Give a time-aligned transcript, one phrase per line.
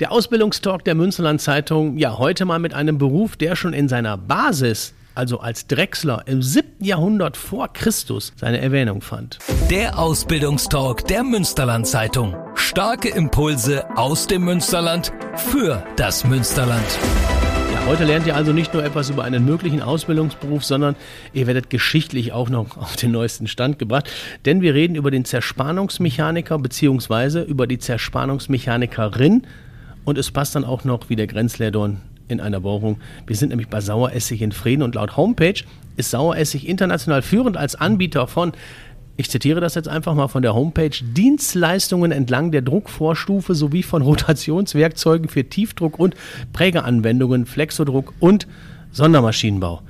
[0.00, 4.16] Der Ausbildungstalk der Münsterland Zeitung, ja, heute mal mit einem Beruf, der schon in seiner
[4.16, 6.82] Basis, also als Drechsler im 7.
[6.82, 9.38] Jahrhundert vor Christus, seine Erwähnung fand.
[9.68, 12.34] Der Ausbildungstalk der Münsterland Zeitung.
[12.54, 16.86] Starke Impulse aus dem Münsterland für das Münsterland.
[17.74, 20.96] Ja, heute lernt ihr also nicht nur etwas über einen möglichen Ausbildungsberuf, sondern
[21.34, 24.10] ihr werdet geschichtlich auch noch auf den neuesten Stand gebracht.
[24.46, 27.42] Denn wir reden über den Zerspannungsmechaniker bzw.
[27.42, 29.42] über die Zerspannungsmechanikerin
[30.10, 32.98] und es passt dann auch noch wie der Grenzleerdorn in einer Bohrung.
[33.26, 35.62] Wir sind nämlich bei Saueressig in Frieden und laut Homepage
[35.96, 38.52] ist Saueressig international führend als Anbieter von
[39.16, 44.00] ich zitiere das jetzt einfach mal von der Homepage, Dienstleistungen entlang der Druckvorstufe sowie von
[44.00, 46.14] Rotationswerkzeugen für Tiefdruck und
[46.54, 48.46] Prägeanwendungen, Flexodruck und
[48.92, 49.82] Sondermaschinenbau.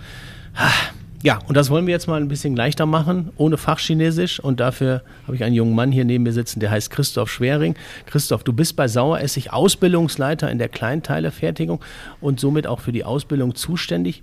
[1.22, 4.40] Ja, und das wollen wir jetzt mal ein bisschen leichter machen, ohne Fachchinesisch.
[4.40, 7.74] Und dafür habe ich einen jungen Mann hier neben mir sitzen, der heißt Christoph Schwering.
[8.06, 11.84] Christoph, du bist bei Saueressig Ausbildungsleiter in der Kleinteilefertigung
[12.22, 14.22] und somit auch für die Ausbildung zuständig.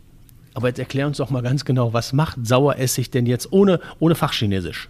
[0.55, 4.16] Aber jetzt erklär uns doch mal ganz genau, was macht Saueressig denn jetzt ohne, ohne
[4.16, 4.89] Fachchinesisch?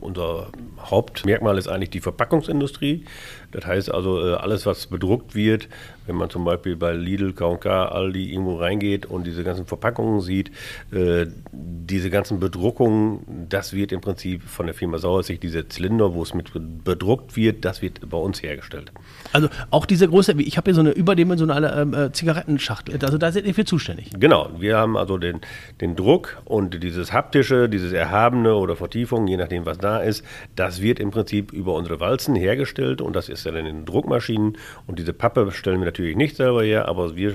[0.00, 3.04] Unser Hauptmerkmal ist eigentlich die Verpackungsindustrie.
[3.52, 5.68] Das heißt also, äh, alles, was bedruckt wird,
[6.08, 10.50] wenn man zum Beispiel bei Lidl, K&K, Aldi irgendwo reingeht und diese ganzen Verpackungen sieht,
[10.90, 16.22] äh, diese ganzen Bedruckungen, das wird im Prinzip von der Firma Sauersicht, dieser Zylinder, wo
[16.22, 16.50] es mit
[16.84, 18.90] bedruckt wird, das wird bei uns hergestellt.
[19.32, 23.30] Also auch diese große, ich habe hier so eine überdimensionale ähm, äh, Zigarettenschachtel, also da
[23.30, 24.10] seid ihr für zuständig.
[24.18, 25.40] Genau, wir haben also den,
[25.80, 30.24] den Druck und dieses haptische, dieses Erhabene oder Vertiefung, je nachdem was da ist,
[30.56, 34.56] das wird im Prinzip über unsere Walzen hergestellt und das ist dann in den Druckmaschinen
[34.86, 37.34] und diese Pappe stellen wir natürlich natürlich nicht selber her, aber wir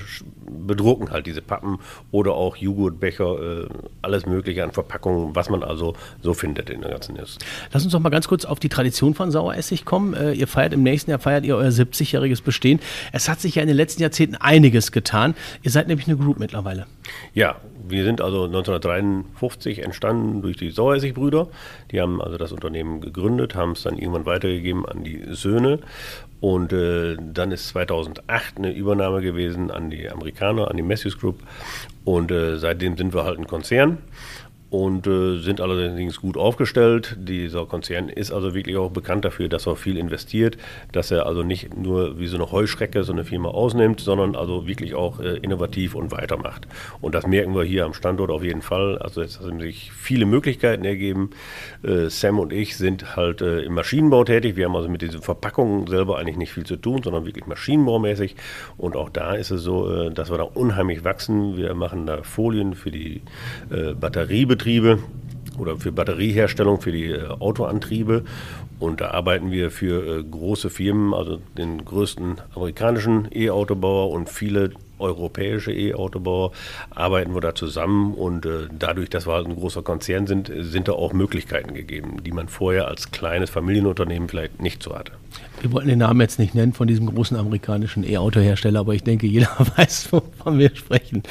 [0.49, 1.79] bedrucken halt diese Pappen
[2.11, 3.67] oder auch Joghurtbecher, äh,
[4.01, 7.45] alles Mögliche an Verpackungen, was man also so findet in der ganzen Industrie.
[7.71, 10.13] Lass uns doch mal ganz kurz auf die Tradition von Saueressig kommen.
[10.13, 12.79] Äh, ihr feiert im nächsten Jahr feiert ihr euer 70-jähriges Bestehen.
[13.11, 15.35] Es hat sich ja in den letzten Jahrzehnten einiges getan.
[15.61, 16.85] Ihr seid nämlich eine Group mittlerweile.
[17.33, 17.57] Ja,
[17.93, 21.47] wir sind also 1953 entstanden durch die Saueressig-Brüder.
[21.91, 25.79] Die haben also das Unternehmen gegründet, haben es dann irgendwann weitergegeben an die Söhne
[26.41, 31.39] und äh, dann ist 2008 eine Übernahme gewesen an die Amerikaner, an die Matthews Group.
[32.03, 33.99] Und äh, seitdem sind wir halt ein Konzern
[34.73, 37.15] und äh, sind allerdings gut aufgestellt.
[37.19, 40.57] Dieser Konzern ist also wirklich auch bekannt dafür, dass er viel investiert,
[40.91, 44.65] dass er also nicht nur wie so eine Heuschrecke so eine Firma ausnimmt, sondern also
[44.65, 46.67] wirklich auch äh, innovativ und weitermacht.
[47.01, 48.97] Und das merken wir hier am Standort auf jeden Fall.
[48.97, 51.29] Also jetzt haben sich viele Möglichkeiten ergeben.
[51.83, 54.55] Äh, Sam und ich sind halt äh, im Maschinenbau tätig.
[54.55, 58.35] Wir haben also mit diesen Verpackungen selber eigentlich nicht viel zu tun, sondern wirklich maschinenbaumäßig.
[58.77, 61.57] Und auch da ist es so, äh, dass wir da unheimlich wachsen.
[61.57, 63.21] Wir machen da Folien für die
[63.69, 64.99] äh, Batteriebetriebe Batteriebetriebe
[65.59, 68.23] oder für Batterieherstellung für die äh, Autoantriebe.
[68.79, 74.71] Und da arbeiten wir für äh, große Firmen, also den größten amerikanischen E-Autobauer und viele
[74.99, 76.51] europäische E-Autobauer,
[76.89, 78.13] arbeiten wir da zusammen.
[78.13, 82.23] Und äh, dadurch, dass wir halt ein großer Konzern sind, sind da auch Möglichkeiten gegeben,
[82.23, 85.13] die man vorher als kleines Familienunternehmen vielleicht nicht so hatte.
[85.61, 89.27] Wir wollten den Namen jetzt nicht nennen von diesem großen amerikanischen E-Auto-Hersteller, aber ich denke,
[89.27, 91.23] jeder weiß, wovon wir sprechen.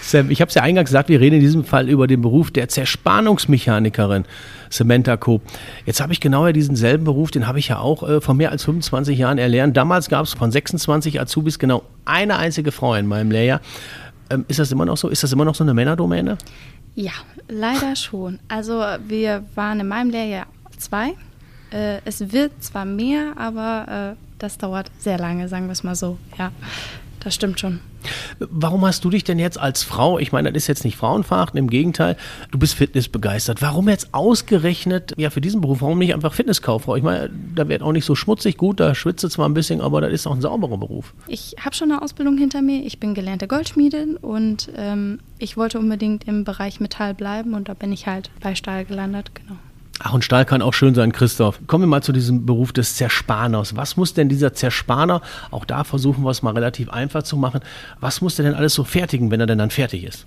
[0.00, 2.50] Sam, ich habe es ja eingangs gesagt, wir reden in diesem Fall über den Beruf
[2.50, 4.24] der Zerspannungsmechanikerin.
[4.70, 5.40] Samantha Co.
[5.86, 8.34] Jetzt habe ich genau ja diesen selben Beruf, den habe ich ja auch äh, vor
[8.34, 9.76] mehr als 25 Jahren erlernt.
[9.76, 13.60] Damals gab es von 26 Azubis genau eine einzige Frau in meinem Lehrjahr.
[14.30, 15.08] Ähm, ist das immer noch so?
[15.08, 16.38] Ist das immer noch so eine Männerdomäne?
[16.94, 17.12] Ja,
[17.48, 18.38] leider schon.
[18.48, 20.46] Also wir waren in meinem Lehrjahr
[20.78, 21.14] zwei
[21.74, 25.96] äh, es wird zwar mehr, aber äh, das dauert sehr lange, sagen wir es mal
[25.96, 26.18] so.
[26.38, 26.52] Ja,
[27.24, 27.80] das stimmt schon.
[28.38, 31.58] Warum hast du dich denn jetzt als Frau, ich meine, das ist jetzt nicht Frauenverachten,
[31.58, 32.16] im Gegenteil,
[32.50, 33.62] du bist fitnessbegeistert.
[33.62, 36.96] Warum jetzt ausgerechnet, ja, für diesen Beruf, warum nicht einfach Fitnesskauffrau?
[36.96, 40.02] Ich meine, da wird auch nicht so schmutzig, gut, da schwitze zwar ein bisschen, aber
[40.02, 41.14] das ist auch ein sauberer Beruf.
[41.26, 42.84] Ich habe schon eine Ausbildung hinter mir.
[42.84, 47.74] Ich bin gelernte Goldschmiedin und ähm, ich wollte unbedingt im Bereich Metall bleiben und da
[47.74, 49.56] bin ich halt bei Stahl gelandet, genau.
[50.00, 51.60] Ach, und Stahl kann auch schön sein, Christoph.
[51.66, 53.76] Kommen wir mal zu diesem Beruf des Zerspaners.
[53.76, 57.60] Was muss denn dieser Zerspaner, auch da versuchen wir es mal relativ einfach zu machen,
[58.00, 60.26] was muss der denn alles so fertigen, wenn er denn dann fertig ist?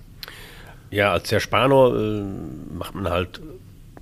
[0.90, 2.22] Ja, als Zerspaner äh,
[2.74, 3.40] macht man halt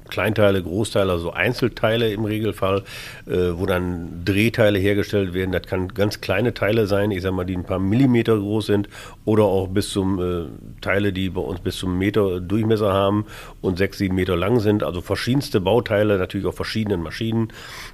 [0.08, 2.82] Kleinteile, Großteile, also Einzelteile im Regelfall,
[3.26, 5.52] äh, wo dann Drehteile hergestellt werden.
[5.52, 8.88] Das kann ganz kleine Teile sein, ich sag mal, die ein paar Millimeter groß sind
[9.24, 10.46] oder auch bis zum äh,
[10.80, 13.26] Teile, die bei uns bis zum Meter Durchmesser haben
[13.60, 14.82] und sechs, sieben Meter lang sind.
[14.82, 17.52] Also verschiedenste Bauteile, natürlich auf verschiedenen Maschinen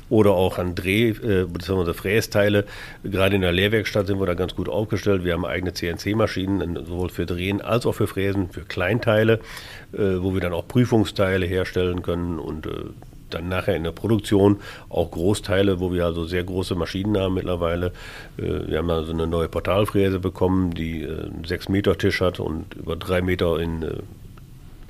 [0.08, 1.94] oder auch an Dreh- äh, bzw.
[1.94, 2.66] Frästeile.
[3.02, 5.24] Gerade in der Lehrwerkstatt sind wir da ganz gut aufgestellt.
[5.24, 9.40] Wir haben eigene CNC-Maschinen, sowohl für Drehen als auch für Fräsen, für Kleinteile,
[9.92, 12.70] äh, wo wir dann auch Prüfungsteile herstellen können und äh,
[13.30, 17.92] dann nachher in der Produktion auch Großteile, wo wir also sehr große Maschinen haben mittlerweile.
[18.36, 22.40] Äh, wir haben also eine neue Portalfräse bekommen, die äh, einen 6 Meter Tisch hat
[22.40, 23.84] und über 3 Meter in,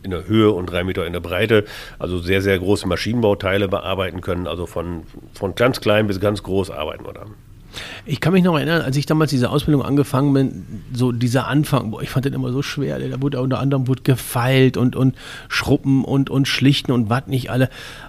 [0.02, 1.64] in der Höhe und 3 Meter in der Breite.
[1.98, 4.46] Also sehr, sehr große Maschinenbauteile bearbeiten können.
[4.46, 5.04] Also von,
[5.34, 7.26] von ganz klein bis ganz groß arbeiten wir da.
[8.06, 11.90] Ich kann mich noch erinnern, als ich damals diese Ausbildung angefangen bin, so dieser Anfang,
[11.90, 12.98] boah, ich fand den immer so schwer.
[12.98, 15.16] Da wurde unter anderem wurde gefeilt und, und
[15.48, 17.68] Schruppen und, und Schlichten und was nicht alle.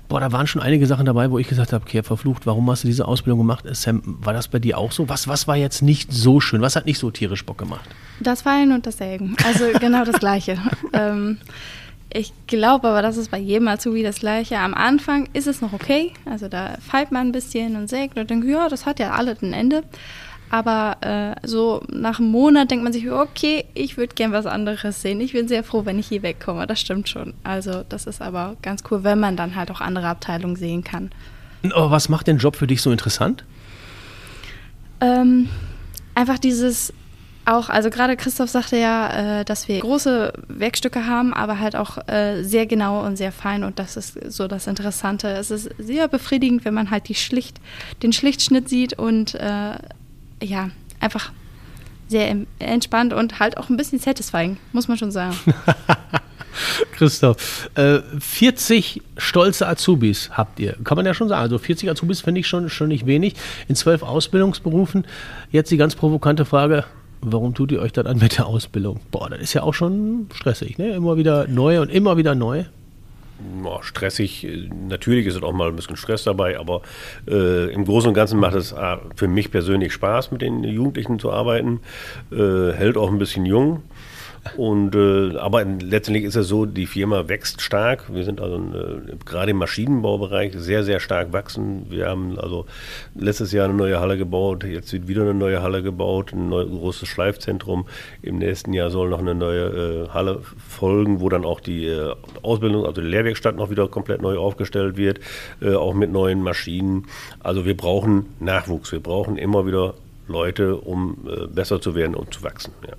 [0.10, 2.83] Boah, da waren schon einige Sachen dabei, wo ich gesagt habe, okay, verflucht, warum hast
[2.83, 3.65] du diese Ausbildung gemacht?
[3.71, 5.10] Sam, war das bei dir auch so?
[5.10, 6.62] Was, was war jetzt nicht so schön?
[6.62, 7.89] Was hat nicht so tierisch Bock gemacht?
[8.19, 9.36] Das Feilen und das Sägen.
[9.45, 10.57] Also genau das Gleiche.
[10.94, 11.38] ähm,
[12.13, 14.60] ich glaube aber, das ist bei jedem Azubi das Gleiche.
[14.60, 16.13] Am Anfang ist es noch okay.
[16.25, 19.42] Also da feilt man ein bisschen und sägt und denkt, ja, das hat ja alles
[19.42, 19.83] ein Ende.
[20.50, 25.01] Aber äh, so nach einem Monat denkt man sich, okay, ich würde gern was anderes
[25.01, 25.19] sehen.
[25.19, 26.68] Ich bin sehr froh, wenn ich hier wegkomme.
[26.68, 27.33] Das stimmt schon.
[27.44, 31.10] Also das ist aber ganz cool, wenn man dann halt auch andere Abteilungen sehen kann.
[31.63, 33.44] Aber was macht den Job für dich so interessant?
[35.01, 35.50] Ähm,
[36.13, 36.94] einfach dieses
[37.45, 41.98] auch, also gerade Christoph sagte ja, äh, dass wir große Werkstücke haben, aber halt auch
[42.07, 45.28] äh, sehr genau und sehr fein und das ist so das Interessante.
[45.30, 47.60] Es ist sehr befriedigend, wenn man halt die schlicht,
[48.01, 49.75] den Schlichtschnitt sieht und äh,
[50.42, 50.69] ja,
[51.00, 51.31] einfach
[52.07, 55.36] sehr entspannt und halt auch ein bisschen satisfying, muss man schon sagen.
[56.94, 61.42] Christoph, äh, 40 stolze Azubis habt ihr, kann man ja schon sagen.
[61.42, 63.36] Also 40 Azubis finde ich schon, schon nicht wenig
[63.68, 65.06] in zwölf Ausbildungsberufen.
[65.51, 66.86] Jetzt die ganz provokante Frage,
[67.25, 69.00] warum tut ihr euch dann an mit der Ausbildung?
[69.12, 70.94] Boah, das ist ja auch schon stressig, ne?
[70.94, 72.66] Immer wieder neu und immer wieder neu.
[73.62, 74.48] Boah, stressig,
[74.88, 76.81] natürlich ist es auch mal ein bisschen Stress dabei, aber
[77.28, 81.20] äh, im Großen und Ganzen macht es äh, für mich persönlich Spaß, mit den Jugendlichen
[81.20, 81.81] zu arbeiten.
[82.31, 83.81] Äh, hält auch ein bisschen jung.
[84.57, 88.13] Und, äh, aber letztendlich ist es so, die Firma wächst stark.
[88.13, 91.86] Wir sind also äh, gerade im Maschinenbaubereich sehr, sehr stark wachsen.
[91.90, 92.66] Wir haben also
[93.16, 96.69] letztes Jahr eine neue Halle gebaut, jetzt wird wieder eine neue Halle gebaut, ein neues
[96.69, 97.86] großes Schleifzentrum.
[98.22, 102.13] Im nächsten Jahr soll noch eine neue äh, Halle folgen, wo dann auch die äh,
[102.42, 105.19] Ausbildung, also die Lehrwerkstatt noch wieder komplett neu aufgestellt wird,
[105.62, 107.07] äh, auch mit neuen Maschinen.
[107.39, 109.94] Also wir brauchen Nachwuchs, wir brauchen immer wieder
[110.28, 112.74] Leute, um äh, besser zu werden und zu wachsen.
[112.86, 112.94] Ja.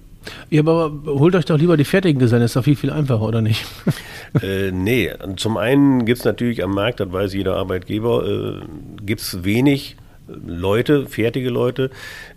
[0.51, 3.41] Ja, aber holt euch doch lieber die fertigen Gesellen, ist doch viel, viel einfacher, oder
[3.41, 3.65] nicht?
[4.43, 8.61] äh, nee, zum einen gibt es natürlich am Markt, das weiß jeder Arbeitgeber, äh,
[9.05, 11.91] gibt es wenig Leute, fertige Leute,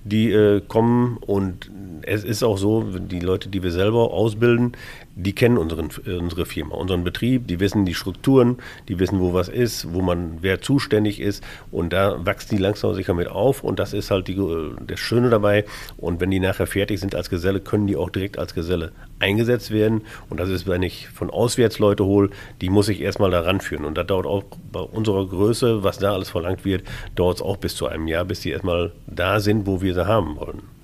[0.04, 4.74] die äh, kommen und es ist auch so, die Leute, die wir selber ausbilden,
[5.19, 9.50] die kennen unseren, unsere Firma, unseren Betrieb, die wissen die Strukturen, die wissen, wo was
[9.50, 11.44] ist, wo man, wer zuständig ist.
[11.72, 13.64] Und da wachsen die langsam sicher mit auf.
[13.64, 14.40] Und das ist halt die,
[14.86, 15.66] das Schöne dabei.
[15.98, 19.72] Und wenn die nachher fertig sind als Geselle, können die auch direkt als Geselle eingesetzt
[19.72, 20.02] werden.
[20.30, 22.30] Und das ist, wenn ich von auswärts Leute hole,
[22.62, 23.86] die muss ich erstmal da ranführen.
[23.86, 26.84] Und das dauert auch bei unserer Größe, was da alles verlangt wird,
[27.16, 30.06] dauert es auch bis zu einem Jahr, bis die erstmal da sind, wo wir sie
[30.06, 30.76] haben wollen.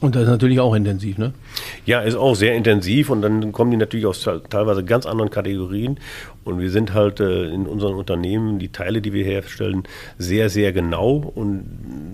[0.00, 1.32] Und das ist natürlich auch intensiv, ne?
[1.86, 5.98] Ja, ist auch sehr intensiv und dann kommen die natürlich aus teilweise ganz anderen Kategorien.
[6.46, 9.82] Und wir sind halt äh, in unseren Unternehmen, die Teile, die wir herstellen,
[10.16, 11.32] sehr, sehr genau.
[11.34, 11.64] Und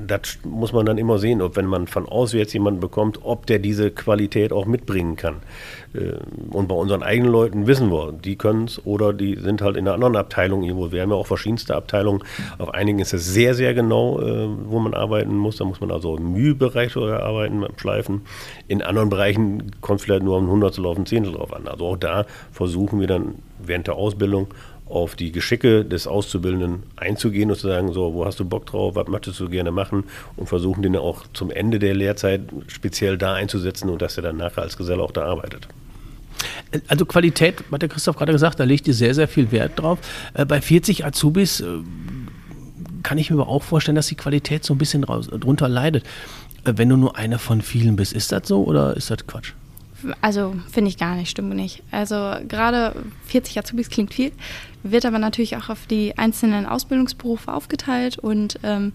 [0.06, 3.58] das muss man dann immer sehen, ob wenn man von auswärts jemanden bekommt, ob der
[3.58, 5.42] diese Qualität auch mitbringen kann.
[5.92, 6.14] Äh,
[6.50, 9.86] und bei unseren eigenen Leuten wissen wir, die können es oder die sind halt in
[9.86, 10.92] einer anderen Abteilung irgendwo.
[10.92, 12.22] Wir haben ja auch verschiedenste Abteilungen.
[12.56, 15.56] Auf einigen ist es sehr, sehr genau, äh, wo man arbeiten muss.
[15.56, 18.22] Da muss man also im Mühebereich arbeiten Schleifen.
[18.68, 21.68] In anderen Bereichen kommt es vielleicht nur um ein Hundertstel auf ein Zehntel drauf an.
[21.68, 24.48] Also auch da versuchen wir dann während der Ausbildung
[24.86, 28.94] auf die Geschicke des Auszubildenden einzugehen und zu sagen, so, wo hast du Bock drauf,
[28.94, 30.04] was möchtest du gerne machen
[30.36, 34.36] und versuchen den auch zum Ende der Lehrzeit speziell da einzusetzen und dass er dann
[34.36, 35.66] nachher als Geselle auch da arbeitet.
[36.88, 39.98] Also Qualität, hat der Christoph gerade gesagt, da legt ihr sehr, sehr viel Wert drauf.
[40.34, 41.66] Äh, bei 40 Azubis äh,
[43.02, 46.04] kann ich mir aber auch vorstellen, dass die Qualität so ein bisschen drunter leidet.
[46.64, 49.52] Äh, wenn du nur einer von vielen bist, ist das so oder ist das Quatsch?
[50.20, 51.82] Also finde ich gar nicht, stimmt nicht.
[51.92, 52.94] Also gerade
[53.26, 54.32] 40 Azubis klingt viel,
[54.82, 58.92] wird aber natürlich auch auf die einzelnen Ausbildungsberufe aufgeteilt und ähm,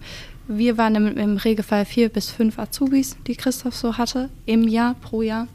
[0.50, 4.96] wir waren im, im Regelfall vier bis fünf Azubis, die Christoph so hatte, im Jahr,
[4.96, 5.48] pro Jahr.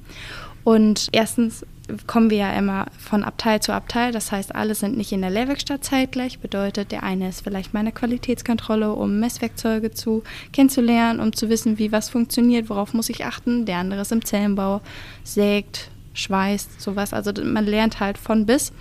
[0.64, 1.64] Und erstens
[2.06, 4.12] kommen wir ja immer von Abteil zu Abteil.
[4.12, 6.38] Das heißt, alle sind nicht in der Lehrwerkstatt zeitgleich.
[6.38, 10.22] Bedeutet, der eine ist vielleicht meine Qualitätskontrolle, um Messwerkzeuge zu
[10.52, 13.66] kennenzulernen, um zu wissen, wie was funktioniert, worauf muss ich achten.
[13.66, 14.80] Der andere ist im Zellenbau,
[15.24, 17.12] sägt, schweißt, sowas.
[17.12, 18.72] Also man lernt halt von bis.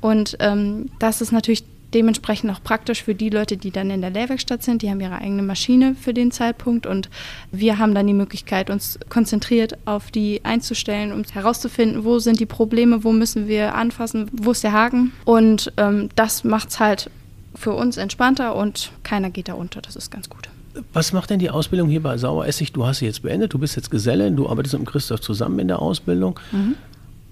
[0.00, 4.10] Und ähm, das ist natürlich dementsprechend auch praktisch für die Leute, die dann in der
[4.10, 4.82] Lehrwerkstatt sind.
[4.82, 7.08] Die haben ihre eigene Maschine für den Zeitpunkt und
[7.50, 12.46] wir haben dann die Möglichkeit, uns konzentriert auf die einzustellen, um herauszufinden, wo sind die
[12.46, 15.12] Probleme, wo müssen wir anfassen, wo ist der Haken.
[15.24, 17.10] Und ähm, das macht es halt
[17.54, 19.80] für uns entspannter und keiner geht da unter.
[19.80, 20.48] Das ist ganz gut.
[20.92, 22.72] Was macht denn die Ausbildung hier bei Saueressig?
[22.72, 25.68] Du hast sie jetzt beendet, du bist jetzt Gesellin, du arbeitest mit Christoph zusammen in
[25.68, 26.38] der Ausbildung.
[26.52, 26.76] Mhm.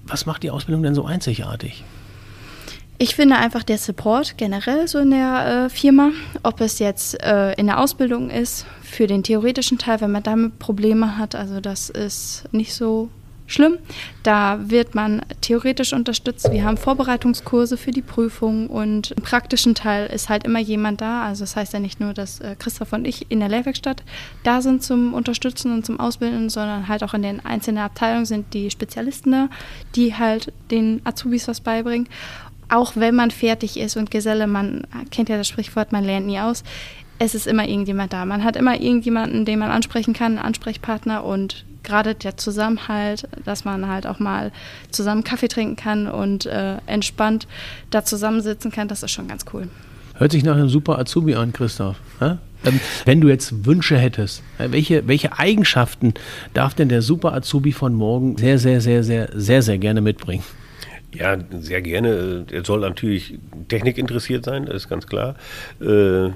[0.06, 1.84] Was macht die Ausbildung denn so einzigartig?
[3.00, 6.10] Ich finde einfach der Support generell so in der äh, Firma,
[6.42, 10.58] ob es jetzt äh, in der Ausbildung ist, für den theoretischen Teil, wenn man damit
[10.58, 13.08] Probleme hat, also das ist nicht so
[13.48, 13.78] schlimm.
[14.22, 16.52] Da wird man theoretisch unterstützt.
[16.52, 21.24] Wir haben Vorbereitungskurse für die Prüfung und im praktischen Teil ist halt immer jemand da.
[21.24, 24.02] Also das heißt ja nicht nur, dass äh, Christoph und ich in der Lehrwerkstatt
[24.44, 28.52] da sind zum Unterstützen und zum Ausbilden, sondern halt auch in den einzelnen Abteilungen sind
[28.54, 29.48] die Spezialisten da,
[29.94, 32.08] die halt den Azubis was beibringen.
[32.68, 36.38] Auch wenn man fertig ist und Geselle, man kennt ja das Sprichwort, man lernt nie
[36.38, 36.64] aus.
[37.18, 38.24] Es ist immer irgendjemand da.
[38.24, 43.64] Man hat immer irgendjemanden, den man ansprechen kann, einen Ansprechpartner und gerade der Zusammenhalt, dass
[43.64, 44.52] man halt auch mal
[44.90, 47.48] zusammen Kaffee trinken kann und äh, entspannt
[47.90, 49.68] da zusammensitzen kann, das ist schon ganz cool.
[50.14, 51.96] Hört sich nach einem super Azubi an, Christoph.
[52.20, 52.38] Ja?
[52.64, 56.14] Ähm, wenn du jetzt Wünsche hättest, welche, welche Eigenschaften
[56.54, 60.42] darf denn der super Azubi von morgen sehr, sehr, sehr, sehr, sehr, sehr gerne mitbringen?
[61.14, 62.44] Ja, sehr gerne.
[62.50, 63.38] Er soll natürlich
[63.68, 65.36] Technik interessiert sein, das ist ganz klar.
[65.80, 66.30] Äh,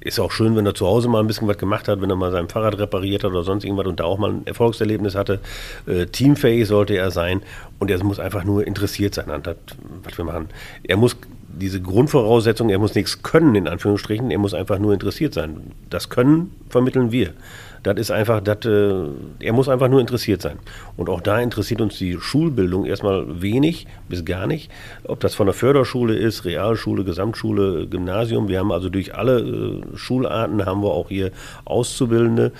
[0.00, 2.16] ist auch schön, wenn er zu Hause mal ein bisschen was gemacht hat, wenn er
[2.16, 5.40] mal sein Fahrrad repariert hat oder sonst irgendwas und da auch mal ein Erfolgserlebnis hatte.
[5.86, 7.42] Äh, teamfähig sollte er sein
[7.78, 9.56] und er muss einfach nur interessiert sein an das,
[10.04, 10.48] was wir machen.
[10.84, 11.16] Er muss
[11.48, 15.72] diese Grundvoraussetzung, er muss nichts können, in Anführungsstrichen, er muss einfach nur interessiert sein.
[15.90, 17.34] Das Können vermitteln wir.
[17.82, 19.04] Das ist einfach, das, äh,
[19.40, 20.58] er muss einfach nur interessiert sein.
[20.96, 24.70] Und auch da interessiert uns die Schulbildung erstmal wenig bis gar nicht.
[25.04, 28.48] Ob das von der Förderschule ist, Realschule, Gesamtschule, Gymnasium.
[28.48, 31.30] Wir haben also durch alle äh, Schularten haben wir auch hier
[31.64, 32.52] Auszubildende.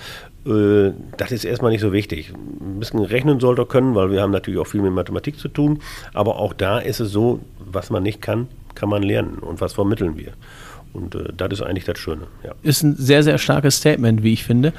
[0.45, 2.33] Äh, das ist erstmal nicht so wichtig.
[2.33, 5.47] Ein bisschen rechnen sollte er können, weil wir haben natürlich auch viel mit Mathematik zu
[5.47, 5.79] tun.
[6.13, 9.37] Aber auch da ist es so, was man nicht kann, kann man lernen.
[9.39, 10.33] Und was vermitteln wir?
[10.93, 12.27] Und äh, das ist eigentlich das Schöne.
[12.43, 12.53] Ja.
[12.63, 14.73] Ist ein sehr, sehr starkes Statement, wie ich finde.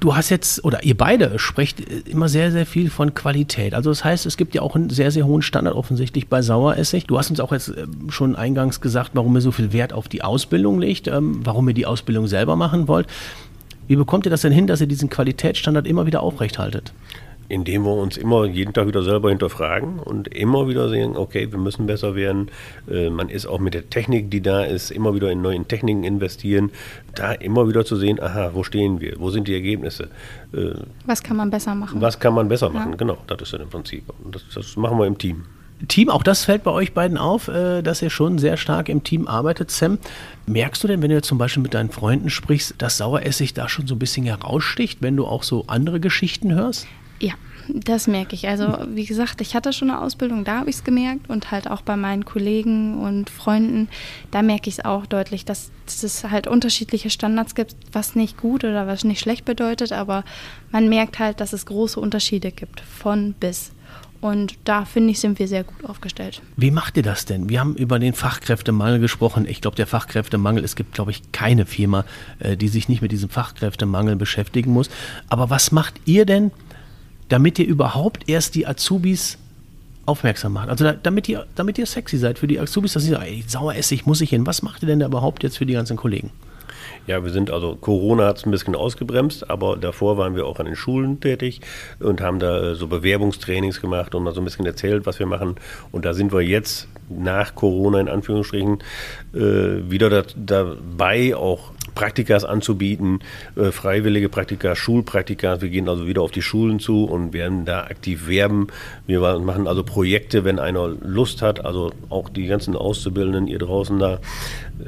[0.00, 3.74] Du hast jetzt, oder ihr beide sprecht immer sehr, sehr viel von Qualität.
[3.74, 7.06] Also das heißt, es gibt ja auch einen sehr, sehr hohen Standard offensichtlich bei Saueressig.
[7.06, 10.08] Du hast uns auch jetzt äh, schon eingangs gesagt, warum ihr so viel Wert auf
[10.08, 13.06] die Ausbildung legt, ähm, warum ihr die Ausbildung selber machen wollt.
[13.88, 16.92] Wie bekommt ihr das denn hin, dass ihr diesen Qualitätsstandard immer wieder aufrechthaltet?
[17.50, 21.58] Indem wir uns immer jeden Tag wieder selber hinterfragen und immer wieder sehen, okay, wir
[21.58, 22.50] müssen besser werden.
[22.88, 26.04] Äh, man ist auch mit der Technik, die da ist, immer wieder in neuen Techniken
[26.04, 26.70] investieren,
[27.14, 30.04] da immer wieder zu sehen, aha, wo stehen wir, wo sind die Ergebnisse.
[30.52, 30.74] Äh,
[31.06, 32.00] was kann man besser machen?
[32.00, 32.96] Was kann man besser machen, ja.
[32.96, 34.04] genau, das ist ja im Prinzip.
[34.24, 35.44] Und das, das machen wir im Team.
[35.88, 39.02] Team, auch das fällt bei euch beiden auf, äh, dass ihr schon sehr stark im
[39.02, 39.70] Team arbeitet.
[39.70, 39.98] Sam,
[40.46, 43.86] merkst du denn, wenn du zum Beispiel mit deinen Freunden sprichst, dass Saueressig da schon
[43.86, 46.86] so ein bisschen heraussticht, wenn du auch so andere Geschichten hörst?
[47.20, 47.34] Ja,
[47.68, 48.48] das merke ich.
[48.48, 51.70] Also wie gesagt, ich hatte schon eine Ausbildung, da habe ich es gemerkt und halt
[51.70, 53.88] auch bei meinen Kollegen und Freunden,
[54.30, 58.64] da merke ich es auch deutlich, dass, es halt unterschiedliche Standards gibt, was nicht gut
[58.64, 60.24] oder was nicht schlecht bedeutet, aber
[60.70, 63.72] man merkt halt, dass es große Unterschiede gibt von bis.
[64.20, 66.42] Und da finde ich, sind wir sehr gut aufgestellt.
[66.56, 67.48] Wie macht ihr das denn?
[67.48, 69.46] Wir haben über den Fachkräftemangel gesprochen.
[69.48, 72.04] Ich glaube, der Fachkräftemangel, es gibt, glaube ich, keine Firma,
[72.38, 74.90] äh, die sich nicht mit diesem Fachkräftemangel beschäftigen muss.
[75.30, 76.50] Aber was macht ihr denn?
[77.30, 79.38] Damit ihr überhaupt erst die Azubis
[80.04, 80.68] aufmerksam macht.
[80.68, 83.44] Also da, damit, ihr, damit ihr sexy seid für die Azubis, dass sie sagen, ey,
[83.46, 84.46] Saueressig muss ich hin.
[84.46, 86.30] Was macht ihr denn da überhaupt jetzt für die ganzen Kollegen?
[87.06, 90.58] Ja, wir sind also, Corona hat es ein bisschen ausgebremst, aber davor waren wir auch
[90.58, 91.60] an den Schulen tätig
[91.98, 95.26] und haben da äh, so Bewerbungstrainings gemacht und mal so ein bisschen erzählt, was wir
[95.26, 95.56] machen.
[95.92, 98.78] Und da sind wir jetzt nach Corona in Anführungsstrichen
[99.34, 99.38] äh,
[99.90, 103.20] wieder da, dabei, auch Praktikas anzubieten,
[103.56, 105.60] äh, freiwillige Praktika, Schulpraktika.
[105.60, 108.68] Wir gehen also wieder auf die Schulen zu und werden da aktiv werben.
[109.06, 113.98] Wir machen also Projekte, wenn einer Lust hat, also auch die ganzen Auszubildenden, ihr draußen
[113.98, 114.20] da,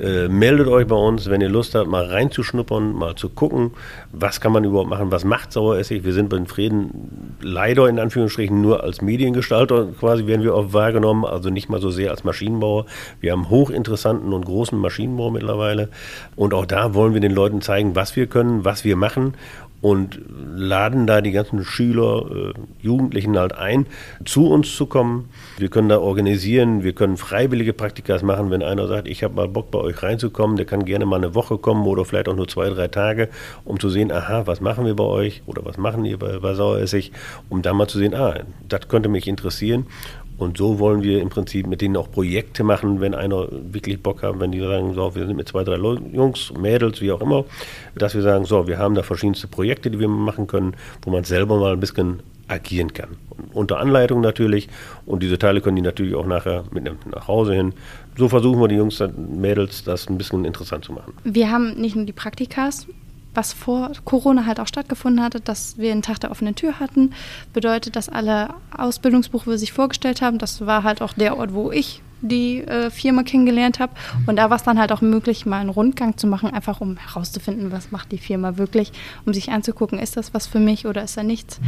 [0.00, 3.72] äh, meldet euch bei uns, wenn ihr Lust habt, mal reinzuschnuppern, mal zu gucken,
[4.12, 6.04] was kann man überhaupt machen, was macht Saueressig.
[6.04, 10.72] Wir sind bei den Frieden leider in Anführungsstrichen nur als Mediengestalter quasi werden wir auch
[10.72, 12.87] wahrgenommen, also nicht mal so sehr als Maschinenbauer.
[13.20, 15.90] Wir haben hochinteressanten und großen Maschinenbau mittlerweile
[16.37, 19.34] und auch da wollen wir den Leuten zeigen, was wir können, was wir machen
[19.82, 20.20] und
[20.54, 23.87] laden da die ganzen Schüler, äh, Jugendlichen halt ein,
[24.25, 25.28] zu uns zu kommen.
[25.58, 29.49] Wir können da organisieren, wir können freiwillige Praktikas machen, wenn einer sagt, ich habe mal
[29.49, 32.46] Bock bei euch reinzukommen, der kann gerne mal eine Woche kommen oder vielleicht auch nur
[32.46, 33.28] zwei, drei Tage,
[33.64, 36.54] um zu sehen, aha, was machen wir bei euch oder was machen ihr bei, bei
[36.54, 37.11] Saueressig,
[37.49, 39.87] um da mal zu sehen, ah, das könnte mich interessieren.
[40.42, 44.22] Und so wollen wir im Prinzip mit denen auch Projekte machen, wenn einer wirklich Bock
[44.22, 47.44] hat, wenn die sagen, so, wir sind mit zwei, drei Jungs, Mädels, wie auch immer,
[47.94, 51.25] dass wir sagen, so, wir haben da verschiedenste Projekte, die wir machen können, wo man
[51.25, 53.16] selber mal ein bisschen agieren kann.
[53.52, 54.68] Unter Anleitung natürlich.
[55.06, 57.72] Und diese Teile können die natürlich auch nachher mitnehmen nach Hause hin.
[58.16, 61.14] So versuchen wir die Jungs Mädels das ein bisschen interessant zu machen.
[61.25, 62.87] Wir haben nicht nur die Praktikas,
[63.34, 67.12] was vor Corona halt auch stattgefunden hatte, dass wir einen Tag der offenen Tür hatten,
[67.52, 70.38] bedeutet, dass alle Ausbildungsberufe sich vorgestellt haben.
[70.38, 73.92] Das war halt auch der Ort, wo ich die äh, Firma kennengelernt habe.
[74.26, 76.96] Und da war es dann halt auch möglich, mal einen Rundgang zu machen, einfach um
[76.96, 78.92] herauszufinden, was macht die Firma wirklich,
[79.26, 81.60] um sich anzugucken, ist das was für mich oder ist da nichts.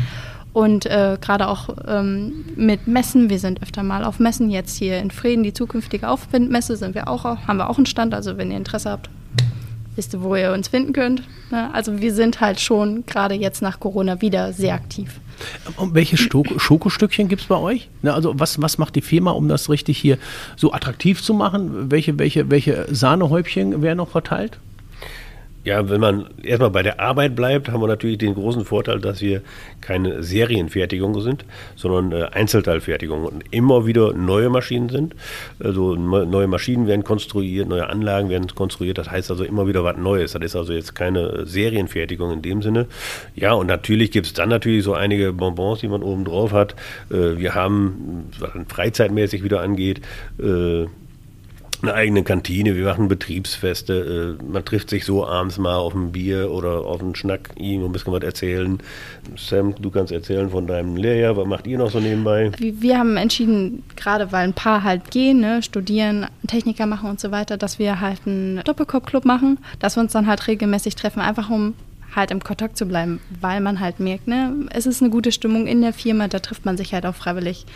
[0.53, 4.99] Und äh, gerade auch ähm, mit Messen, wir sind öfter mal auf Messen, jetzt hier
[4.99, 8.53] in Frieden, die zukünftige Aufwindmesse, sind wir auch, haben wir auch einen Stand, also wenn
[8.53, 9.11] ihr Interesse habt,
[9.97, 11.23] wisst ihr, wo ihr uns finden könnt.
[11.51, 11.73] Ne?
[11.73, 15.21] Also wir sind halt schon gerade jetzt nach Corona wieder sehr aktiv.
[15.77, 17.89] Und welche Schokostückchen gibt es bei euch?
[18.03, 20.19] Also was, was macht die Firma, um das richtig hier
[20.57, 21.91] so attraktiv zu machen?
[21.91, 24.59] Welche, welche, welche Sahnehäubchen werden noch verteilt?
[25.65, 29.23] Ja, wenn man erstmal bei der Arbeit bleibt, haben wir natürlich den großen Vorteil, dass
[29.23, 29.41] wir
[29.81, 35.15] keine Serienfertigung sind, sondern äh, Einzelteilfertigung und immer wieder neue Maschinen sind.
[35.59, 38.99] Also neue Maschinen werden konstruiert, neue Anlagen werden konstruiert.
[38.99, 40.33] Das heißt also immer wieder was Neues.
[40.33, 42.87] Das ist also jetzt keine Serienfertigung in dem Sinne.
[43.35, 46.75] Ja, und natürlich gibt es dann natürlich so einige Bonbons, die man oben drauf hat.
[47.11, 50.03] Äh, wir haben, was freizeitmäßig wieder angeht,
[50.39, 50.87] äh,
[51.85, 56.13] eine eigene Kantine, wir machen Betriebsfeste, äh, man trifft sich so abends mal auf ein
[56.13, 58.79] Bier oder auf einen Schnack, ihm ein bisschen was erzählen.
[59.37, 62.51] Sam, du kannst erzählen von deinem Lehrjahr, was macht ihr noch so nebenbei?
[62.59, 67.31] Wir haben entschieden, gerade weil ein paar halt gehen, ne, studieren, Techniker machen und so
[67.31, 71.51] weiter, dass wir halt einen Doppelkopf-Club machen, dass wir uns dann halt regelmäßig treffen, einfach
[71.51, 71.75] um
[72.15, 75.67] halt im Kontakt zu bleiben, weil man halt merkt, ne, es ist eine gute Stimmung
[75.67, 77.67] in der Firma, da trifft man sich halt auch freiwillig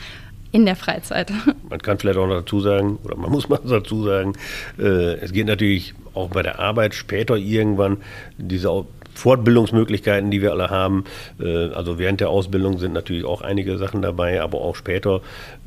[0.53, 1.33] in der Freizeit.
[1.69, 4.35] Man kann vielleicht auch noch dazu sagen, oder man muss mal dazu sagen,
[4.79, 7.99] äh, es geht natürlich auch bei der Arbeit später irgendwann
[8.39, 8.85] diese
[9.19, 11.05] Fortbildungsmöglichkeiten, die wir alle haben.
[11.41, 15.21] Äh, also während der Ausbildung sind natürlich auch einige Sachen dabei, aber auch später.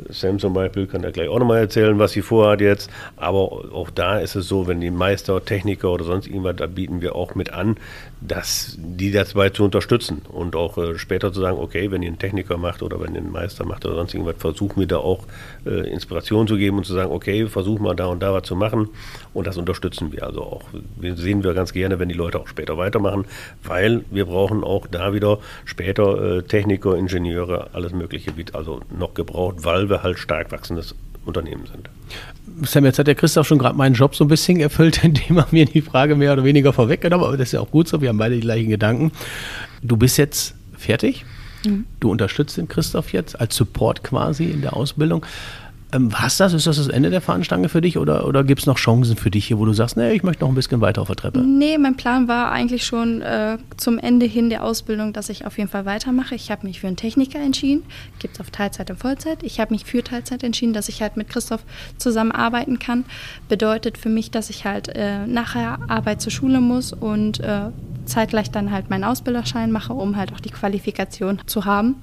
[0.10, 2.90] Sam zum Beispiel kann da gleich auch nochmal erzählen, was sie vorhat jetzt.
[3.18, 7.02] Aber auch da ist es so, wenn die Meister, Techniker oder sonst irgendwas, da bieten
[7.02, 7.76] wir auch mit an,
[8.22, 12.20] dass die dabei zu unterstützen und auch äh, später zu sagen, okay, wenn ihr einen
[12.20, 15.26] Techniker macht oder wenn ihr einen Meister macht oder sonst irgendwas, versuchen wir da auch
[15.66, 18.56] äh, Inspiration zu geben und zu sagen, okay, versuch mal da und da was zu
[18.56, 18.90] machen
[19.34, 20.64] und das unterstützen wir also auch.
[20.98, 23.26] Wir sehen wir ganz gerne, wenn die Leute auch später weitermachen,
[23.64, 29.16] weil wir brauchen auch da wieder später äh, Techniker, Ingenieure, alles Mögliche wird also noch
[29.16, 31.90] gebraucht, weil wir halt stark wachsendes Unternehmen sind.
[32.68, 35.48] Sam, jetzt hat der Christoph schon gerade meinen Job so ein bisschen erfüllt, indem er
[35.52, 38.02] mir die Frage mehr oder weniger vorweggenommen hat, aber das ist ja auch gut so,
[38.02, 39.12] wir haben beide die gleichen Gedanken.
[39.82, 41.26] Du bist jetzt fertig,
[41.66, 41.86] mhm.
[42.00, 45.26] du unterstützt den Christoph jetzt als Support quasi in der Ausbildung.
[45.94, 46.54] Ähm, was das?
[46.54, 49.30] Ist das das Ende der Fahnenstange für dich oder, oder gibt es noch Chancen für
[49.30, 51.40] dich hier, wo du sagst, nee, ich möchte noch ein bisschen weiter auf der Treppe?
[51.40, 55.58] Nee, mein Plan war eigentlich schon äh, zum Ende hin der Ausbildung, dass ich auf
[55.58, 56.36] jeden Fall weitermache.
[56.36, 57.84] Ich habe mich für einen Techniker entschieden,
[58.20, 59.44] gibt es auf Teilzeit und Vollzeit.
[59.44, 61.64] Ich habe mich für Teilzeit entschieden, dass ich halt mit Christoph
[61.98, 63.06] zusammenarbeiten kann.
[63.50, 67.70] Bedeutet für mich, dass ich halt äh, nachher Arbeit zur Schule muss und äh,
[68.06, 71.96] zeitgleich dann halt meinen Ausbilderschein mache, um halt auch die Qualifikation zu haben.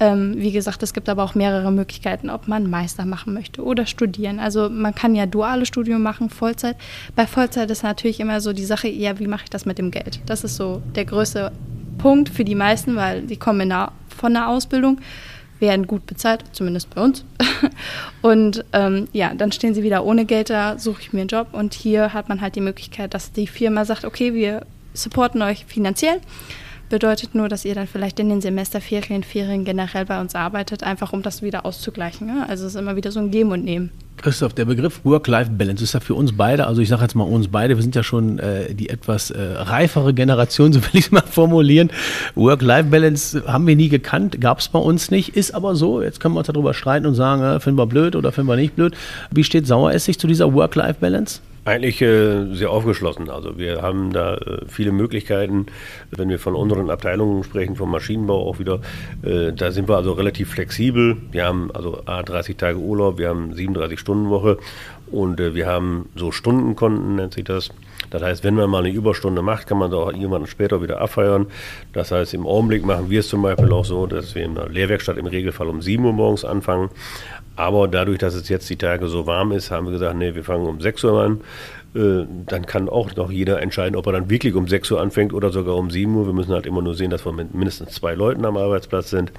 [0.00, 3.86] Ähm, wie gesagt, es gibt aber auch mehrere Möglichkeiten, ob man Meister machen möchte oder
[3.86, 4.40] studieren.
[4.40, 6.76] Also man kann ja duales Studium machen, Vollzeit.
[7.14, 9.90] Bei Vollzeit ist natürlich immer so die Sache, ja, wie mache ich das mit dem
[9.90, 10.20] Geld?
[10.26, 11.52] Das ist so der größte
[11.98, 14.98] Punkt für die meisten, weil die kommen der, von der Ausbildung,
[15.60, 17.24] werden gut bezahlt, zumindest bei uns.
[18.22, 21.48] und ähm, ja, dann stehen sie wieder ohne Geld da, suche ich mir einen Job.
[21.52, 25.64] Und hier hat man halt die Möglichkeit, dass die Firma sagt, okay, wir supporten euch
[25.64, 26.20] finanziell
[26.92, 31.14] bedeutet nur, dass ihr dann vielleicht in den Semesterferien, Ferien generell bei uns arbeitet, einfach
[31.14, 32.28] um das wieder auszugleichen.
[32.28, 32.44] Ja?
[32.46, 33.90] Also es ist immer wieder so ein Geben und Nehmen.
[34.18, 37.48] Christoph, der Begriff Work-Life-Balance ist ja für uns beide, also ich sage jetzt mal uns
[37.48, 41.12] beide, wir sind ja schon äh, die etwas äh, reifere Generation, so will ich es
[41.12, 41.90] mal formulieren.
[42.34, 46.02] Work-Life-Balance haben wir nie gekannt, gab es bei uns nicht, ist aber so.
[46.02, 48.56] Jetzt können wir uns darüber streiten und sagen, äh, finden wir blöd oder finden wir
[48.56, 48.94] nicht blöd.
[49.30, 51.40] Wie steht Saueressig zu dieser Work-Life-Balance?
[51.64, 53.30] Eigentlich äh, sehr aufgeschlossen.
[53.30, 55.66] Also wir haben da äh, viele Möglichkeiten.
[56.10, 58.80] Wenn wir von unseren Abteilungen sprechen, vom Maschinenbau auch wieder,
[59.22, 61.18] äh, da sind wir also relativ flexibel.
[61.30, 64.58] Wir haben also A, 30 Tage Urlaub, wir haben 37 Stunden Woche
[65.12, 67.70] und äh, wir haben so Stundenkonten, nennt sich das.
[68.10, 71.00] Das heißt, wenn man mal eine Überstunde macht, kann man da auch irgendwann später wieder
[71.00, 71.46] abfeiern.
[71.92, 74.68] Das heißt, im Augenblick machen wir es zum Beispiel auch so, dass wir in der
[74.68, 76.90] Lehrwerkstatt im Regelfall um 7 Uhr morgens anfangen.
[77.56, 80.44] Aber dadurch, dass es jetzt die Tage so warm ist, haben wir gesagt, nee, wir
[80.44, 81.40] fangen um 6 Uhr an.
[81.94, 85.34] Äh, dann kann auch noch jeder entscheiden, ob er dann wirklich um 6 Uhr anfängt
[85.34, 86.26] oder sogar um 7 Uhr.
[86.26, 89.32] Wir müssen halt immer nur sehen, dass wir mit mindestens zwei Leuten am Arbeitsplatz sind.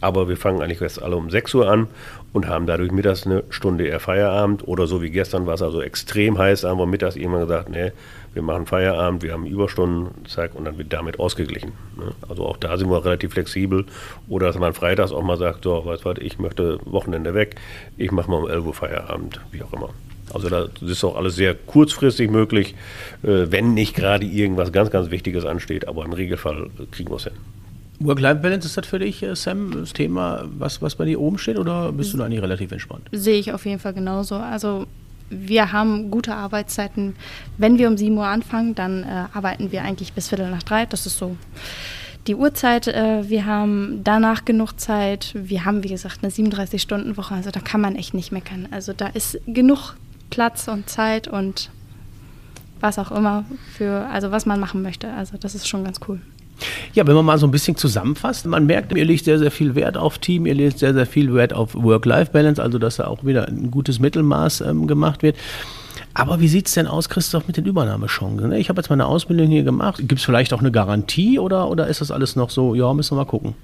[0.00, 1.86] Aber wir fangen eigentlich erst alle um 6 Uhr an
[2.32, 4.66] und haben dadurch mittags eine Stunde eher Feierabend.
[4.66, 7.92] Oder so wie gestern war es also extrem heiß, haben wir mittags irgendwann gesagt, nee,
[8.32, 11.72] wir machen Feierabend, wir haben Überstunden, zack, und dann wird damit ausgeglichen.
[11.96, 12.12] Ne?
[12.28, 13.86] Also auch da sind wir relativ flexibel.
[14.28, 17.56] Oder dass man freitags auch mal sagt, so, weißt du was, ich möchte Wochenende weg,
[17.96, 19.90] ich mache mal um 11 Uhr Feierabend, wie auch immer.
[20.32, 22.76] Also das ist auch alles sehr kurzfristig möglich,
[23.22, 25.88] äh, wenn nicht gerade irgendwas ganz, ganz Wichtiges ansteht.
[25.88, 27.32] Aber im Regelfall kriegen wir es hin.
[27.98, 31.58] Work-Life-Balance, ist das für dich, äh, Sam, das Thema, was, was bei dir oben steht
[31.58, 33.08] oder bist du da eigentlich relativ entspannt?
[33.12, 34.36] Sehe ich auf jeden Fall genauso.
[34.36, 34.86] Also
[35.30, 37.16] wir haben gute Arbeitszeiten.
[37.56, 40.86] Wenn wir um 7 Uhr anfangen, dann äh, arbeiten wir eigentlich bis Viertel nach drei.
[40.86, 41.36] Das ist so
[42.26, 42.88] die Uhrzeit.
[42.88, 45.32] Äh, wir haben danach genug Zeit.
[45.34, 47.34] Wir haben, wie gesagt, eine 37-Stunden-Woche.
[47.34, 48.68] Also da kann man echt nicht meckern.
[48.70, 49.94] Also da ist genug
[50.30, 51.70] Platz und Zeit und
[52.80, 53.44] was auch immer
[53.76, 55.12] für, also was man machen möchte.
[55.12, 56.20] Also das ist schon ganz cool.
[56.94, 59.74] Ja, wenn man mal so ein bisschen zusammenfasst, man merkt, ihr legt sehr, sehr viel
[59.74, 63.24] Wert auf Team, ihr legt sehr, sehr viel Wert auf Work-Life-Balance, also dass da auch
[63.24, 65.36] wieder ein gutes Mittelmaß ähm, gemacht wird.
[66.12, 68.52] Aber wie sieht es denn aus, Christoph, mit den Übernahmechancen?
[68.52, 69.98] Ich habe jetzt meine Ausbildung hier gemacht.
[69.98, 73.12] Gibt es vielleicht auch eine Garantie oder, oder ist das alles noch so, ja, müssen
[73.12, 73.54] wir mal gucken?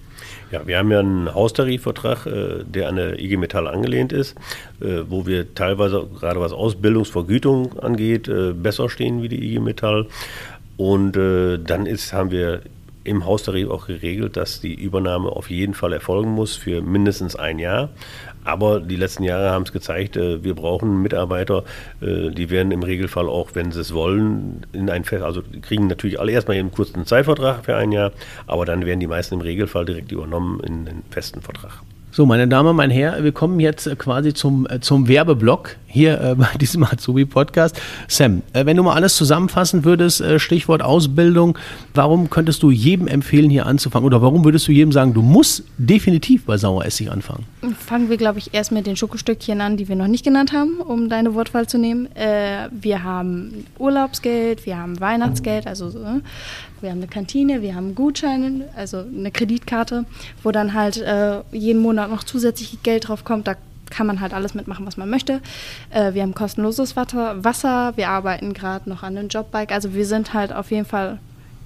[0.53, 4.37] Ja, wir haben ja einen Haustarifvertrag, äh, der an der IG Metall angelehnt ist,
[4.81, 10.07] äh, wo wir teilweise, gerade was Ausbildungsvergütung angeht, äh, besser stehen wie die IG Metall.
[10.77, 12.61] Und dann ist, haben wir
[13.07, 17.59] im Haustarif auch geregelt, dass die Übernahme auf jeden Fall erfolgen muss für mindestens ein
[17.59, 17.91] Jahr.
[18.45, 21.65] Aber die letzten Jahre haben es gezeigt, äh, wir brauchen Mitarbeiter,
[22.01, 25.87] äh, die werden im Regelfall auch, wenn sie es wollen, in ein Fest, also kriegen
[25.87, 28.13] natürlich alle erstmal einen kurzen Zeitvertrag für ein Jahr,
[28.47, 31.83] aber dann werden die meisten im Regelfall direkt übernommen in den festen Vertrag.
[32.17, 36.19] So, meine Damen, mein Herr, wir kommen jetzt äh, quasi zum, äh, zum Werbeblock hier
[36.19, 37.79] äh, bei diesem Azubi-Podcast.
[38.09, 41.59] Sam, äh, wenn du mal alles zusammenfassen würdest, äh, Stichwort Ausbildung,
[41.93, 44.07] warum könntest du jedem empfehlen, hier anzufangen?
[44.07, 47.45] Oder warum würdest du jedem sagen, du musst definitiv bei Saueressig anfangen?
[47.79, 50.81] Fangen wir, glaube ich, erst mit den Schokostückchen an, die wir noch nicht genannt haben,
[50.81, 52.07] um deine Wortwahl zu nehmen.
[52.17, 55.93] Äh, wir haben Urlaubsgeld, wir haben Weihnachtsgeld, also
[56.81, 60.05] wir haben eine Kantine, wir haben Gutscheine, also eine Kreditkarte,
[60.43, 63.47] wo dann halt äh, jeden Monat noch zusätzlich Geld drauf kommt.
[63.47, 63.57] Da
[63.91, 65.41] kann man halt alles mitmachen, was man möchte.
[65.91, 69.73] Äh, wir haben kostenloses Wasser, wir arbeiten gerade noch an einem Jobbike.
[69.73, 71.19] Also wir sind halt auf jeden Fall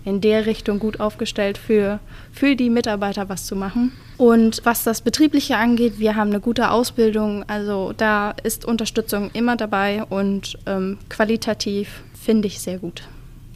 [0.05, 2.01] in der Richtung gut aufgestellt für,
[2.33, 3.93] für die Mitarbeiter was zu machen.
[4.17, 9.57] Und was das Betriebliche angeht, wir haben eine gute Ausbildung, also da ist Unterstützung immer
[9.57, 13.03] dabei und ähm, qualitativ finde ich sehr gut.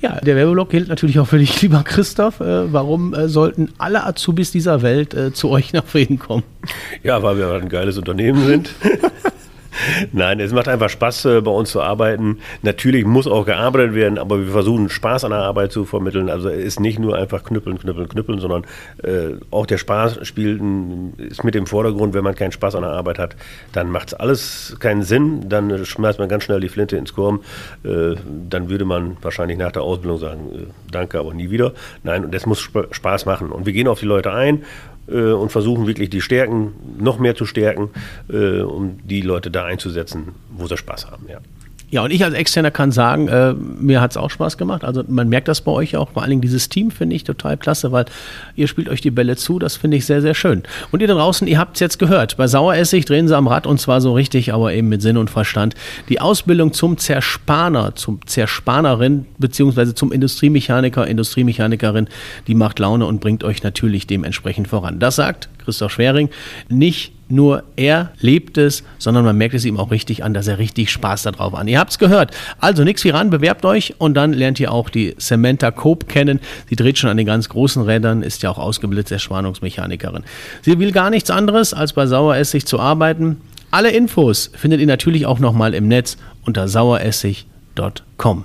[0.05, 2.41] Ja, der Werbeblock gilt natürlich auch für dich, lieber Christoph.
[2.41, 6.43] Äh, warum äh, sollten alle Azubis dieser Welt äh, zu euch nach Frieden kommen?
[7.03, 8.69] Ja, weil wir ein geiles Unternehmen sind.
[10.13, 12.39] Nein, es macht einfach Spaß, äh, bei uns zu arbeiten.
[12.63, 16.29] Natürlich muss auch gearbeitet werden, aber wir versuchen Spaß an der Arbeit zu vermitteln.
[16.31, 18.65] Also es ist nicht nur einfach knüppeln, knüppeln, knüppeln, sondern
[19.03, 20.61] äh, auch der Spaß spielt,
[21.19, 22.15] ist mit im Vordergrund.
[22.15, 23.37] Wenn man keinen Spaß an der Arbeit hat,
[23.73, 25.49] dann macht es alles keinen Sinn.
[25.49, 27.41] Dann schmeißt man ganz schnell die Flinte ins Korn.
[27.85, 28.17] Äh,
[28.49, 31.73] dann würde man wahrscheinlich nach der Ausbildung sagen, äh, danke, aber nie wieder.
[32.03, 33.51] Nein, und das muss Spaß machen.
[33.51, 37.35] Und wir gehen auf die Leute ein äh, und versuchen wirklich die Stärken noch mehr
[37.35, 37.91] zu stärken,
[38.29, 41.27] äh, um die Leute da einzusetzen, wo sie Spaß haben.
[41.29, 41.41] Ja.
[41.95, 44.83] Ja, und ich als Externer kann sagen, äh, mir hat es auch Spaß gemacht.
[44.83, 46.11] Also man merkt das bei euch auch.
[46.11, 48.07] Vor allen Dingen dieses Team finde ich total klasse, weil
[48.57, 49.61] ihr spielt euch die Bälle zu.
[49.61, 50.65] Das finde ich sehr, sehr schön.
[50.91, 52.37] Und ihr da draußen, ihr habt es jetzt gehört.
[52.37, 55.31] Bei Saueressig drehen sie am Rad und zwar so richtig, aber eben mit Sinn und
[55.31, 55.77] Verstand.
[56.09, 62.09] Die Ausbildung zum Zerspaner, zum Zerspanerin beziehungsweise zum Industriemechaniker, Industriemechanikerin,
[62.49, 64.99] die macht Laune und bringt euch natürlich dementsprechend voran.
[64.99, 66.29] Das sagt Christoph Schwering
[66.69, 70.59] nicht nur er lebt es, sondern man merkt es ihm auch richtig an, dass er
[70.59, 71.67] richtig Spaß darauf hat.
[71.69, 72.33] Ihr habt es gehört.
[72.61, 76.41] Also nichts wie ran, bewerbt euch und dann lernt ihr auch die Samantha Cope kennen.
[76.69, 80.25] Sie dreht schon an den ganz großen Rädern, ist ja auch ausgebildete Erspannungsmechanikerin.
[80.63, 83.41] Sie will gar nichts anderes, als bei Saueressig zu arbeiten.
[83.71, 88.45] Alle Infos findet ihr natürlich auch nochmal im Netz unter saueressig.com.